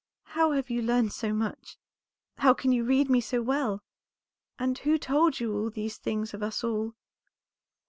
[0.33, 1.77] How have you learned so much?
[2.39, 3.83] How can you read me so well?
[4.57, 6.95] and who told you these things of us all?"